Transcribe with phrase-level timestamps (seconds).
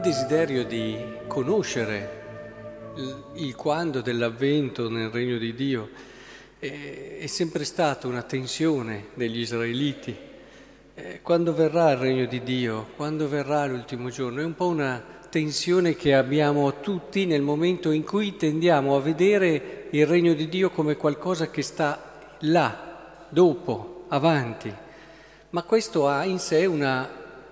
[0.00, 0.96] desiderio di
[1.26, 2.16] conoscere
[3.34, 5.90] il quando dell'avvento nel regno di Dio
[6.58, 10.16] è sempre stata una tensione degli israeliti.
[11.22, 12.88] Quando verrà il regno di Dio?
[12.96, 14.40] Quando verrà l'ultimo giorno?
[14.40, 19.86] È un po' una tensione che abbiamo tutti nel momento in cui tendiamo a vedere
[19.90, 24.72] il regno di Dio come qualcosa che sta là, dopo, avanti.
[25.50, 27.08] Ma questo ha in sé una,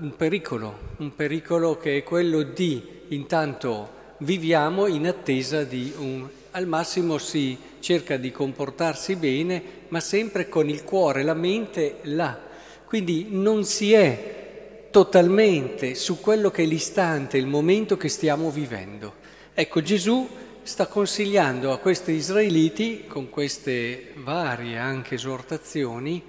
[0.00, 6.26] un pericolo, un pericolo che è quello di intanto viviamo in attesa di un...
[6.52, 12.36] Al massimo si cerca di comportarsi bene, ma sempre con il cuore, la mente là.
[12.84, 19.14] Quindi non si è totalmente su quello che è l'istante, il momento che stiamo vivendo.
[19.54, 20.28] Ecco, Gesù
[20.62, 26.20] sta consigliando a questi israeliti, con queste varie anche esortazioni,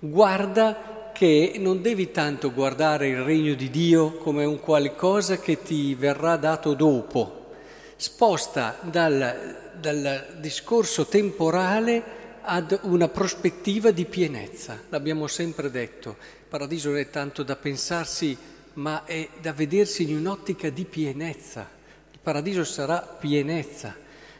[0.00, 5.96] guarda che non devi tanto guardare il regno di Dio come un qualcosa che ti
[5.96, 7.54] verrà dato dopo,
[7.96, 14.80] sposta dal, dal discorso temporale ad una prospettiva di pienezza.
[14.90, 18.38] L'abbiamo sempre detto, il paradiso non è tanto da pensarsi,
[18.74, 21.68] ma è da vedersi in un'ottica di pienezza.
[22.12, 23.96] Il paradiso sarà pienezza.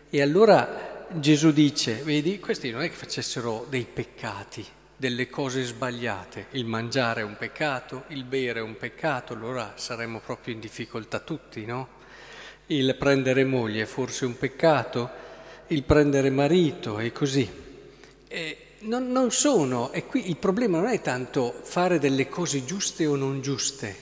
[0.08, 4.64] E allora Gesù dice, vedi, questi non è che facessero dei peccati,
[4.98, 6.48] delle cose sbagliate.
[6.50, 11.20] Il mangiare è un peccato, il bere è un peccato, allora saremmo proprio in difficoltà
[11.20, 11.96] tutti, no?
[12.66, 15.08] il prendere moglie è forse un peccato,
[15.68, 17.48] il prendere marito e così.
[18.26, 23.06] E non, non sono, e qui il problema non è tanto fare delle cose giuste
[23.06, 23.96] o non giuste,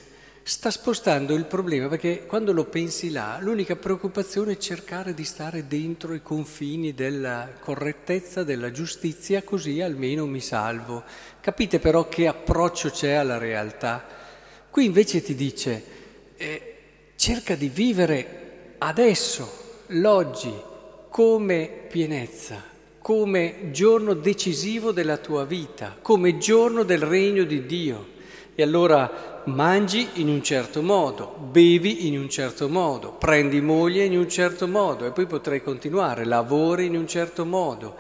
[0.49, 5.67] sta spostando il problema perché quando lo pensi là, l'unica preoccupazione è cercare di stare
[5.67, 11.03] dentro i confini della correttezza, della giustizia, così almeno mi salvo.
[11.41, 14.07] Capite però che approccio c'è alla realtà?
[14.71, 15.85] Qui invece ti dice,
[16.37, 16.75] eh,
[17.17, 20.55] cerca di vivere adesso, l'oggi,
[21.09, 22.63] come pienezza,
[22.99, 28.15] come giorno decisivo della tua vita, come giorno del regno di Dio.
[28.55, 34.17] E allora mangi in un certo modo, bevi in un certo modo, prendi moglie in
[34.17, 37.95] un certo modo e poi potrei continuare, lavori in un certo modo,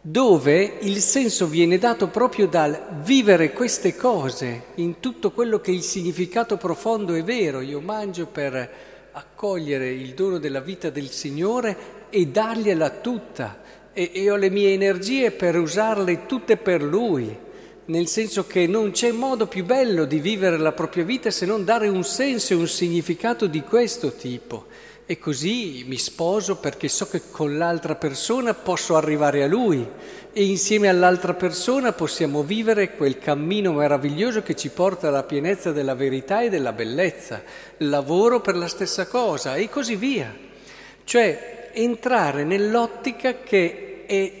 [0.00, 5.82] dove il senso viene dato proprio dal vivere queste cose in tutto quello che il
[5.82, 7.60] significato profondo è vero.
[7.60, 8.70] Io mangio per
[9.12, 13.60] accogliere il dono della vita del Signore e dargliela tutta
[13.92, 17.48] e, e ho le mie energie per usarle tutte per Lui,
[17.90, 21.64] nel senso che non c'è modo più bello di vivere la propria vita se non
[21.64, 24.66] dare un senso e un significato di questo tipo.
[25.06, 29.84] E così mi sposo perché so che con l'altra persona posso arrivare a lui
[30.32, 35.96] e insieme all'altra persona possiamo vivere quel cammino meraviglioso che ci porta alla pienezza della
[35.96, 37.42] verità e della bellezza.
[37.78, 40.32] Lavoro per la stessa cosa e così via.
[41.02, 44.32] Cioè entrare nell'ottica che è,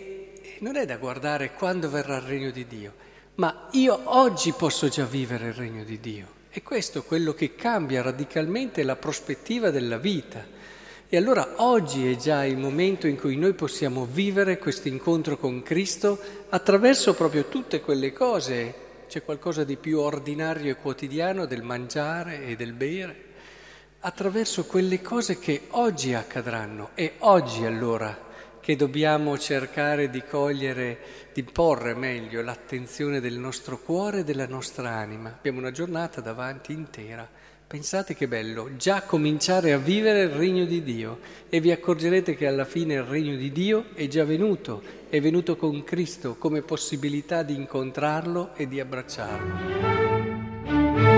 [0.60, 2.92] non è da guardare quando verrà il regno di Dio,
[3.36, 6.38] ma io oggi posso già vivere il regno di Dio.
[6.50, 10.44] E questo è quello che cambia radicalmente la prospettiva della vita.
[11.08, 15.62] E allora oggi è già il momento in cui noi possiamo vivere questo incontro con
[15.62, 18.74] Cristo attraverso proprio tutte quelle cose.
[19.08, 23.24] C'è qualcosa di più ordinario e quotidiano del mangiare e del bere,
[24.00, 26.90] attraverso quelle cose che oggi accadranno.
[26.94, 28.28] E oggi allora
[28.60, 30.98] che dobbiamo cercare di cogliere,
[31.32, 35.34] di porre meglio l'attenzione del nostro cuore e della nostra anima.
[35.36, 37.28] Abbiamo una giornata davanti intera
[37.70, 42.48] Pensate che bello, già cominciare a vivere il regno di Dio e vi accorgerete che
[42.48, 47.44] alla fine il regno di Dio è già venuto, è venuto con Cristo come possibilità
[47.44, 51.09] di incontrarlo e di abbracciarlo.